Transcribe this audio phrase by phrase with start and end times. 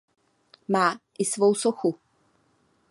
[0.67, 1.95] Má i svou sochu.